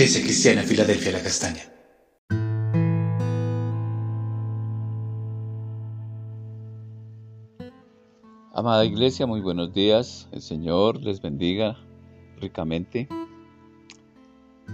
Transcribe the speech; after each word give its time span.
Iglesia 0.00 0.22
Cristiana 0.22 0.62
Filadelfia 0.62 1.12
La 1.12 1.22
Castaña. 1.22 1.60
Amada 8.54 8.86
Iglesia, 8.86 9.26
muy 9.26 9.42
buenos 9.42 9.74
días. 9.74 10.26
El 10.32 10.40
Señor 10.40 11.02
les 11.02 11.20
bendiga 11.20 11.76
ricamente. 12.40 13.08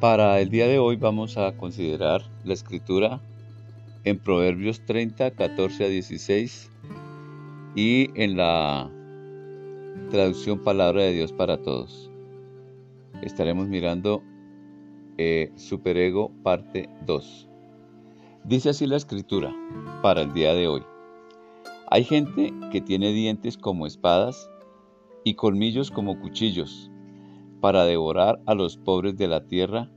Para 0.00 0.40
el 0.40 0.48
día 0.48 0.66
de 0.66 0.78
hoy 0.78 0.96
vamos 0.96 1.36
a 1.36 1.54
considerar 1.58 2.22
la 2.44 2.54
escritura 2.54 3.20
en 4.04 4.18
Proverbios 4.18 4.86
30, 4.86 5.32
14 5.32 5.84
a 5.84 5.88
16 5.88 6.70
y 7.76 8.08
en 8.14 8.38
la 8.38 8.90
traducción 10.10 10.60
Palabra 10.60 11.02
de 11.02 11.12
Dios 11.12 11.30
para 11.30 11.58
Todos. 11.58 12.10
Estaremos 13.20 13.68
mirando 13.68 14.22
eh, 15.22 15.52
Superego 15.56 16.32
parte 16.42 16.88
2. 17.04 17.46
Dice 18.44 18.70
así 18.70 18.86
la 18.86 18.96
escritura 18.96 19.54
para 20.02 20.22
el 20.22 20.32
día 20.32 20.54
de 20.54 20.66
hoy. 20.66 20.82
Hay 21.88 22.04
gente 22.04 22.54
que 22.72 22.80
tiene 22.80 23.12
dientes 23.12 23.58
como 23.58 23.86
espadas 23.86 24.48
y 25.22 25.34
colmillos 25.34 25.90
como 25.90 26.18
cuchillos 26.18 26.90
para 27.60 27.84
devorar 27.84 28.40
a 28.46 28.54
los 28.54 28.78
pobres 28.78 29.18
de 29.18 29.28
la 29.28 29.46
tierra 29.46 29.90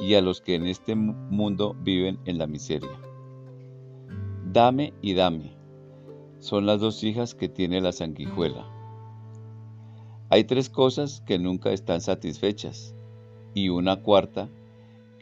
y 0.00 0.14
a 0.14 0.22
los 0.22 0.40
que 0.40 0.54
en 0.54 0.66
este 0.66 0.94
mundo 0.94 1.76
viven 1.82 2.18
en 2.24 2.38
la 2.38 2.46
miseria. 2.46 2.98
Dame 4.52 4.94
y 5.02 5.12
dame 5.12 5.62
son 6.42 6.66
las 6.66 6.80
dos 6.80 7.04
hijas 7.04 7.36
que 7.36 7.48
tiene 7.48 7.80
la 7.80 7.92
sanguijuela. 7.92 8.66
Hay 10.28 10.42
tres 10.42 10.68
cosas 10.68 11.20
que 11.20 11.38
nunca 11.38 11.72
están 11.72 12.00
satisfechas 12.00 12.96
y 13.54 13.68
una 13.68 14.02
cuarta 14.02 14.48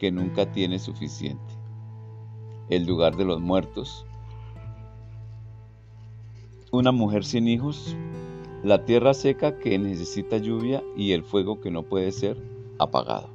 que 0.01 0.11
nunca 0.11 0.51
tiene 0.51 0.79
suficiente. 0.79 1.53
El 2.69 2.87
lugar 2.87 3.17
de 3.17 3.23
los 3.23 3.39
muertos. 3.39 4.03
Una 6.71 6.91
mujer 6.91 7.23
sin 7.23 7.47
hijos. 7.47 7.95
La 8.63 8.83
tierra 8.83 9.13
seca 9.13 9.59
que 9.59 9.77
necesita 9.77 10.39
lluvia 10.39 10.81
y 10.97 11.11
el 11.11 11.23
fuego 11.23 11.61
que 11.61 11.69
no 11.69 11.83
puede 11.83 12.11
ser 12.11 12.35
apagado. 12.79 13.29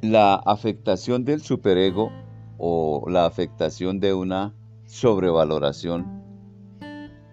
La 0.00 0.36
afectación 0.36 1.24
del 1.24 1.42
superego 1.42 2.12
o 2.56 3.04
la 3.08 3.26
afectación 3.26 3.98
de 3.98 4.14
una 4.14 4.54
sobrevaloración 4.86 6.22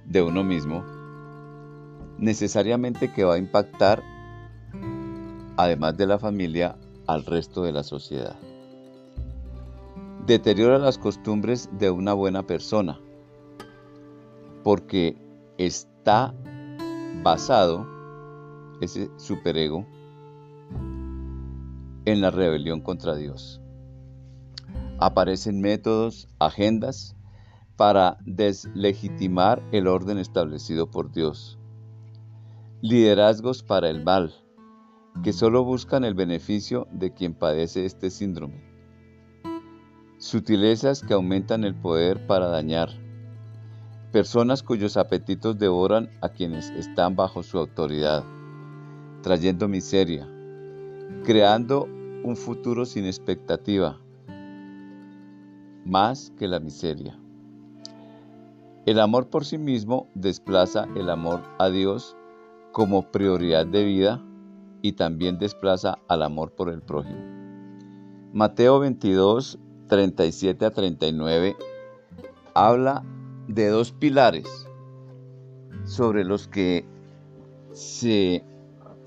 de 0.07 0.23
uno 0.23 0.43
mismo 0.43 0.83
necesariamente 2.21 3.11
que 3.11 3.25
va 3.25 3.33
a 3.33 3.39
impactar, 3.39 4.03
además 5.57 5.97
de 5.97 6.05
la 6.05 6.19
familia, 6.19 6.77
al 7.07 7.25
resto 7.25 7.63
de 7.63 7.73
la 7.73 7.83
sociedad. 7.83 8.37
Deteriora 10.27 10.77
las 10.77 10.99
costumbres 10.99 11.67
de 11.79 11.89
una 11.89 12.13
buena 12.13 12.43
persona, 12.43 12.99
porque 14.63 15.17
está 15.57 16.33
basado, 17.23 17.87
ese 18.81 19.09
superego, 19.17 19.85
en 22.05 22.21
la 22.21 22.29
rebelión 22.29 22.81
contra 22.81 23.15
Dios. 23.15 23.61
Aparecen 24.99 25.59
métodos, 25.59 26.27
agendas, 26.37 27.15
para 27.77 28.17
deslegitimar 28.25 29.63
el 29.71 29.87
orden 29.87 30.19
establecido 30.19 30.91
por 30.91 31.11
Dios 31.11 31.57
Liderazgos 32.83 33.61
para 33.61 33.91
el 33.91 34.03
mal, 34.03 34.33
que 35.21 35.33
solo 35.33 35.63
buscan 35.63 36.03
el 36.03 36.15
beneficio 36.15 36.87
de 36.91 37.13
quien 37.13 37.35
padece 37.35 37.85
este 37.85 38.09
síndrome. 38.09 38.59
Sutilezas 40.17 41.03
que 41.03 41.13
aumentan 41.13 41.63
el 41.63 41.75
poder 41.75 42.25
para 42.25 42.47
dañar. 42.47 42.89
Personas 44.11 44.63
cuyos 44.63 44.97
apetitos 44.97 45.59
devoran 45.59 46.09
a 46.21 46.29
quienes 46.29 46.71
están 46.71 47.15
bajo 47.15 47.43
su 47.43 47.59
autoridad, 47.59 48.23
trayendo 49.21 49.67
miseria, 49.67 50.27
creando 51.23 51.83
un 52.23 52.35
futuro 52.35 52.87
sin 52.87 53.05
expectativa, 53.05 53.99
más 55.85 56.31
que 56.31 56.47
la 56.47 56.59
miseria. 56.59 57.15
El 58.87 58.99
amor 58.99 59.29
por 59.29 59.45
sí 59.45 59.59
mismo 59.59 60.07
desplaza 60.15 60.87
el 60.95 61.11
amor 61.11 61.43
a 61.59 61.69
Dios 61.69 62.17
como 62.71 63.11
prioridad 63.11 63.65
de 63.65 63.83
vida 63.83 64.23
y 64.81 64.93
también 64.93 65.37
desplaza 65.37 65.99
al 66.07 66.23
amor 66.23 66.51
por 66.51 66.69
el 66.69 66.81
prójimo. 66.81 67.19
Mateo 68.33 68.79
22, 68.79 69.59
37 69.87 70.65
a 70.65 70.71
39 70.71 71.55
habla 72.53 73.03
de 73.47 73.67
dos 73.67 73.91
pilares 73.91 74.67
sobre 75.83 76.23
los 76.23 76.47
que 76.47 76.85
se 77.73 78.43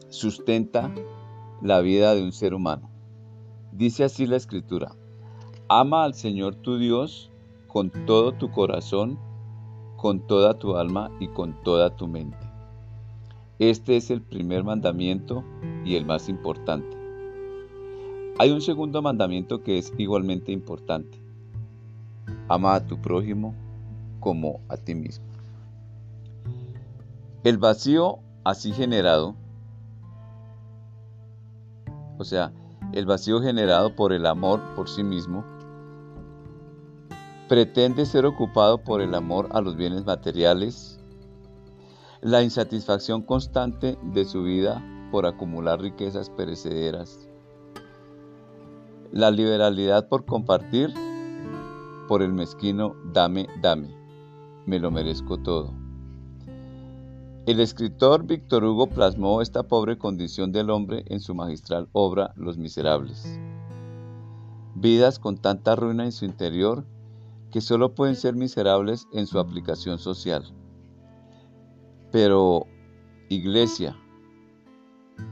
sustenta 0.09 0.93
la 1.63 1.81
vida 1.81 2.15
de 2.15 2.23
un 2.23 2.33
ser 2.33 2.55
humano. 2.55 2.91
Dice 3.73 4.05
así 4.05 4.27
la 4.27 4.37
escritura, 4.37 4.93
ama 5.69 6.05
al 6.05 6.15
Señor 6.15 6.55
tu 6.57 6.79
Dios 6.79 7.31
con 7.67 7.91
todo 8.07 8.33
tu 8.33 8.51
corazón, 8.51 9.19
con 9.97 10.27
toda 10.27 10.59
tu 10.59 10.77
alma 10.77 11.11
y 11.19 11.29
con 11.29 11.61
toda 11.63 11.97
tu 11.97 12.07
mente. 12.07 12.44
Este 13.59 13.97
es 13.97 14.11
el 14.11 14.21
primer 14.21 14.65
mandamiento 14.65 15.45
y 15.85 15.95
el 15.95 16.05
más 16.05 16.29
importante. 16.29 16.97
Hay 18.39 18.51
un 18.51 18.61
segundo 18.61 19.01
mandamiento 19.01 19.63
que 19.63 19.79
es 19.79 19.93
igualmente 19.97 20.51
importante. 20.51 21.21
Ama 22.49 22.75
a 22.75 22.87
tu 22.87 23.01
prójimo 23.01 23.55
como 24.19 24.59
a 24.69 24.77
ti 24.77 24.97
mismo. 24.97 25.25
El 27.45 27.59
vacío 27.59 28.19
así 28.43 28.73
generado, 28.73 29.37
o 32.19 32.25
sea, 32.25 32.53
el 32.93 33.07
vacío 33.07 33.41
generado 33.41 33.95
por 33.95 34.13
el 34.13 34.27
amor 34.27 34.61
por 34.75 34.89
sí 34.89 35.05
mismo, 35.05 35.45
pretende 37.49 38.07
ser 38.07 38.27
ocupado 38.27 38.79
por 38.79 39.01
el 39.01 39.15
amor 39.15 39.49
a 39.53 39.61
los 39.61 39.77
bienes 39.77 40.05
materiales, 40.05 40.99
la 42.25 42.43
insatisfacción 42.43 43.21
constante 43.21 43.99
de 44.03 44.25
su 44.25 44.45
vida 44.45 44.83
por 45.13 45.27
acumular 45.27 45.79
riquezas 45.79 46.31
perecederas, 46.31 47.29
la 49.13 49.31
liberalidad 49.31 50.09
por 50.09 50.25
compartir, 50.25 50.95
por 52.09 52.23
el 52.23 52.33
mezquino 52.33 52.97
dame, 53.13 53.47
dame, 53.61 53.95
me 54.65 54.79
lo 54.79 54.91
merezco 54.91 55.37
todo. 55.37 55.75
El 57.45 57.61
escritor 57.61 58.25
Víctor 58.25 58.65
Hugo 58.65 58.87
plasmó 58.87 59.43
esta 59.43 59.65
pobre 59.65 59.99
condición 59.99 60.51
del 60.51 60.71
hombre 60.71 61.05
en 61.09 61.21
su 61.21 61.35
magistral 61.35 61.91
obra 61.93 62.33
Los 62.37 62.57
Miserables. 62.57 63.39
Vidas 64.75 65.19
con 65.19 65.37
tanta 65.37 65.77
ruina 65.77 66.05
en 66.05 66.13
su 66.13 66.25
interior 66.25 66.87
que 67.53 67.61
solo 67.61 67.95
pueden 67.95 68.17
ser 68.17 68.35
miserables 68.35 69.09
en 69.13 69.27
su 69.27 69.39
aplicación 69.39 69.99
social. 69.99 70.55
Pero, 72.15 72.69
iglesia 73.29 73.97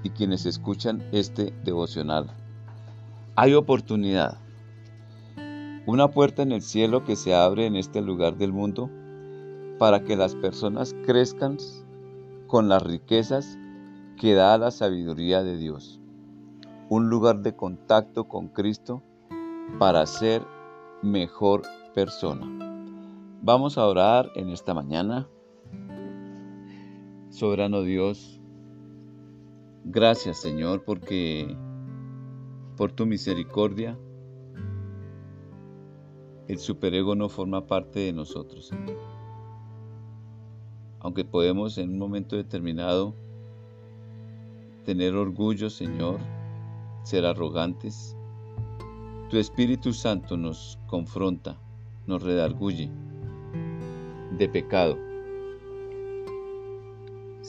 y 0.02 0.10
quienes 0.10 0.46
escuchan 0.46 1.08
este 1.12 1.54
devocional, 1.62 2.34
hay 3.36 3.54
oportunidad. 3.54 4.40
Una 5.86 6.10
puerta 6.10 6.42
en 6.42 6.50
el 6.50 6.60
cielo 6.60 7.04
que 7.04 7.14
se 7.14 7.36
abre 7.36 7.66
en 7.66 7.76
este 7.76 8.00
lugar 8.00 8.36
del 8.36 8.52
mundo 8.52 8.90
para 9.78 10.02
que 10.02 10.16
las 10.16 10.34
personas 10.34 10.96
crezcan 11.06 11.58
con 12.48 12.68
las 12.68 12.82
riquezas 12.82 13.60
que 14.20 14.34
da 14.34 14.58
la 14.58 14.72
sabiduría 14.72 15.44
de 15.44 15.56
Dios. 15.58 16.00
Un 16.88 17.08
lugar 17.10 17.42
de 17.42 17.54
contacto 17.54 18.26
con 18.26 18.48
Cristo 18.48 19.04
para 19.78 20.04
ser 20.04 20.42
mejor 21.00 21.62
persona. 21.94 22.44
Vamos 23.40 23.78
a 23.78 23.86
orar 23.86 24.32
en 24.34 24.50
esta 24.50 24.74
mañana. 24.74 25.28
Soberano 27.32 27.80
Dios, 27.80 28.38
gracias 29.86 30.36
Señor 30.36 30.84
porque 30.84 31.56
por 32.76 32.92
tu 32.92 33.06
misericordia 33.06 33.98
el 36.46 36.58
superego 36.58 37.14
no 37.14 37.30
forma 37.30 37.66
parte 37.66 38.00
de 38.00 38.12
nosotros. 38.12 38.70
Aunque 41.00 41.24
podemos 41.24 41.78
en 41.78 41.92
un 41.92 41.98
momento 41.98 42.36
determinado 42.36 43.14
tener 44.84 45.14
orgullo, 45.14 45.70
Señor, 45.70 46.18
ser 47.02 47.24
arrogantes, 47.24 48.14
tu 49.30 49.38
Espíritu 49.38 49.94
Santo 49.94 50.36
nos 50.36 50.78
confronta, 50.86 51.58
nos 52.06 52.22
redarguye 52.22 52.90
de 54.36 54.48
pecado 54.50 55.11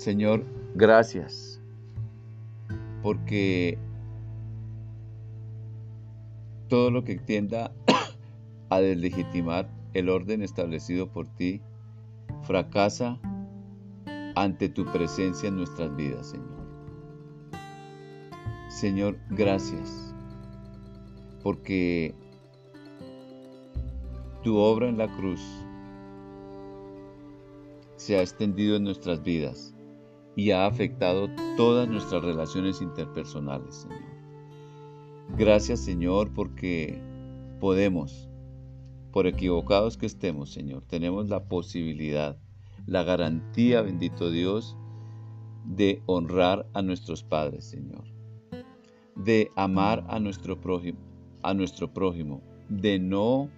Señor, 0.03 0.43
Gracias, 0.75 1.61
porque 3.03 3.77
todo 6.67 6.89
lo 6.89 7.03
que 7.03 7.15
tienda 7.17 7.71
a 8.69 8.79
deslegitimar 8.79 9.69
el 9.93 10.09
orden 10.09 10.41
establecido 10.41 11.11
por 11.11 11.27
ti 11.27 11.61
fracasa 12.41 13.19
ante 14.35 14.67
tu 14.67 14.83
presencia 14.91 15.49
en 15.49 15.57
nuestras 15.57 15.95
vidas, 15.95 16.31
Señor. 16.31 16.63
Señor, 18.69 19.19
gracias, 19.29 20.15
porque 21.43 22.15
tu 24.41 24.57
obra 24.57 24.89
en 24.89 24.97
la 24.97 25.07
cruz 25.15 25.39
se 27.95 28.17
ha 28.17 28.21
extendido 28.21 28.75
en 28.75 28.85
nuestras 28.85 29.21
vidas 29.21 29.75
y 30.35 30.51
ha 30.51 30.65
afectado 30.65 31.29
todas 31.57 31.87
nuestras 31.87 32.23
relaciones 32.23 32.81
interpersonales, 32.81 33.75
Señor. 33.75 34.13
Gracias, 35.37 35.79
Señor, 35.79 36.31
porque 36.33 37.01
podemos, 37.59 38.29
por 39.11 39.27
equivocados 39.27 39.97
que 39.97 40.05
estemos, 40.05 40.51
Señor, 40.51 40.83
tenemos 40.87 41.29
la 41.29 41.45
posibilidad, 41.45 42.37
la 42.85 43.03
garantía, 43.03 43.81
bendito 43.81 44.31
Dios, 44.31 44.75
de 45.65 46.01
honrar 46.07 46.67
a 46.73 46.81
nuestros 46.81 47.23
padres, 47.23 47.65
Señor, 47.65 48.03
de 49.15 49.51
amar 49.55 50.05
a 50.09 50.19
nuestro 50.19 50.59
prójimo, 50.59 50.99
a 51.41 51.53
nuestro 51.53 51.93
prójimo, 51.93 52.41
de 52.69 52.99
no 52.99 53.49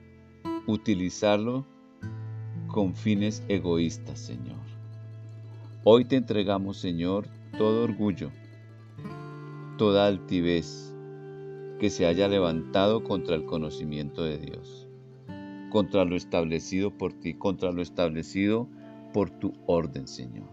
utilizarlo 0.67 1.65
con 2.67 2.95
fines 2.95 3.43
egoístas, 3.47 4.19
Señor. 4.19 4.64
Hoy 5.87 6.05
te 6.05 6.15
entregamos, 6.15 6.77
Señor, 6.77 7.27
todo 7.59 7.83
orgullo, 7.83 8.31
toda 9.77 10.07
altivez 10.07 10.91
que 11.79 11.91
se 11.91 12.07
haya 12.07 12.27
levantado 12.27 13.03
contra 13.03 13.35
el 13.35 13.45
conocimiento 13.45 14.23
de 14.23 14.39
Dios, 14.39 14.87
contra 15.69 16.03
lo 16.03 16.15
establecido 16.15 16.89
por 16.89 17.13
ti, 17.13 17.35
contra 17.35 17.71
lo 17.71 17.83
establecido 17.83 18.67
por 19.13 19.29
tu 19.29 19.53
orden, 19.67 20.07
Señor. 20.07 20.49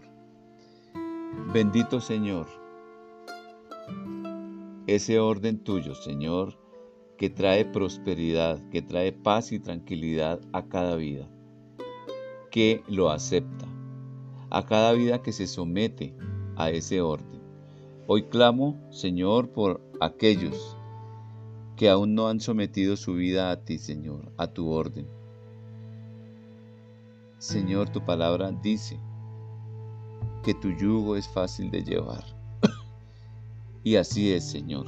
Bendito 1.51 1.99
Señor, 1.99 2.45
ese 4.85 5.17
orden 5.17 5.63
tuyo, 5.63 5.95
Señor, 5.95 6.59
que 7.17 7.31
trae 7.31 7.65
prosperidad, 7.65 8.61
que 8.69 8.83
trae 8.83 9.11
paz 9.11 9.51
y 9.51 9.59
tranquilidad 9.59 10.39
a 10.51 10.67
cada 10.67 10.95
vida 10.95 11.27
que 12.51 12.83
lo 12.87 13.09
acepta, 13.09 13.72
a 14.53 14.63
cada 14.67 14.93
vida 14.93 15.23
que 15.23 15.31
se 15.31 15.47
somete 15.47 16.13
a 16.55 16.69
ese 16.69 17.01
orden. 17.01 17.41
Hoy 18.05 18.23
clamo, 18.23 18.79
Señor, 18.91 19.49
por 19.49 19.81
aquellos 19.99 20.77
que 21.75 21.89
aún 21.89 22.13
no 22.13 22.27
han 22.27 22.39
sometido 22.39 22.95
su 22.95 23.15
vida 23.15 23.49
a 23.49 23.65
ti, 23.65 23.79
Señor, 23.79 24.31
a 24.37 24.45
tu 24.45 24.69
orden. 24.69 25.07
Señor, 27.39 27.89
tu 27.89 28.05
palabra 28.05 28.51
dice 28.51 28.99
que 30.43 30.53
tu 30.53 30.69
yugo 30.69 31.15
es 31.15 31.27
fácil 31.27 31.71
de 31.71 31.83
llevar. 31.83 32.23
y 33.83 33.95
así 33.95 34.33
es, 34.33 34.43
Señor. 34.43 34.85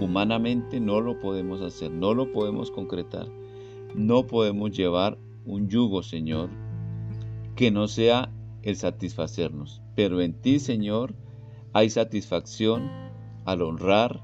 Humanamente 0.00 0.78
no 0.78 1.00
lo 1.00 1.18
podemos 1.18 1.60
hacer, 1.60 1.90
no 1.90 2.14
lo 2.14 2.30
podemos 2.30 2.70
concretar. 2.70 3.26
No 3.96 4.28
podemos 4.28 4.70
llevar 4.70 5.18
un 5.44 5.68
yugo, 5.68 6.04
Señor, 6.04 6.50
que 7.56 7.72
no 7.72 7.88
sea 7.88 8.30
el 8.62 8.76
satisfacernos. 8.76 9.82
Pero 9.94 10.20
en 10.20 10.34
ti, 10.34 10.58
Señor, 10.58 11.14
hay 11.72 11.90
satisfacción 11.90 12.90
al 13.44 13.62
honrar 13.62 14.22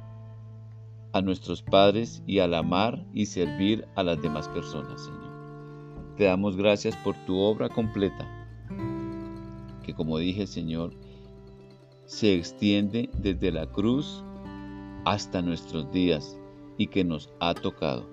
a 1.12 1.22
nuestros 1.22 1.62
padres 1.62 2.22
y 2.26 2.38
al 2.38 2.54
amar 2.54 3.04
y 3.12 3.26
servir 3.26 3.86
a 3.94 4.02
las 4.02 4.20
demás 4.20 4.48
personas, 4.48 5.02
Señor. 5.02 5.28
Te 6.16 6.24
damos 6.24 6.56
gracias 6.56 6.96
por 6.96 7.16
tu 7.26 7.38
obra 7.38 7.68
completa, 7.68 8.26
que 9.84 9.94
como 9.94 10.18
dije, 10.18 10.46
Señor, 10.46 10.92
se 12.04 12.34
extiende 12.34 13.10
desde 13.18 13.52
la 13.52 13.66
cruz 13.66 14.24
hasta 15.04 15.42
nuestros 15.42 15.90
días 15.92 16.38
y 16.76 16.86
que 16.88 17.04
nos 17.04 17.30
ha 17.40 17.54
tocado. 17.54 18.06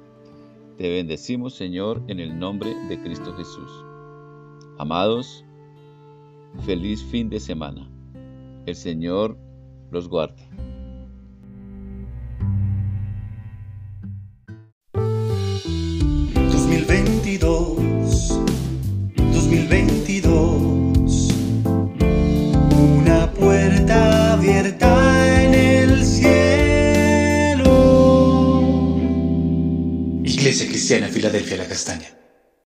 Te 0.78 0.90
bendecimos, 0.90 1.54
Señor, 1.54 2.02
en 2.08 2.20
el 2.20 2.38
nombre 2.38 2.76
de 2.90 3.02
Cristo 3.02 3.34
Jesús. 3.36 3.72
Amados, 4.78 5.45
feliz 6.64 7.04
fin 7.04 7.30
de 7.30 7.40
semana. 7.40 7.90
El 8.66 8.76
Señor 8.76 9.38
los 9.92 10.08
guarde. 10.08 10.48
Una 23.02 23.32
puerta 23.32 24.34
abierta 24.34 25.44
en 25.44 25.54
el 25.54 26.04
cielo. 26.04 27.64
Iglesia 30.24 30.68
Cristiana 30.68 31.08
Filadelfia 31.08 31.58
La 31.58 31.68
Castaña. 31.68 32.15